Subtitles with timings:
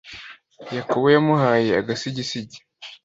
[0.77, 2.57] Yakobo yamuhaye agasigisigi,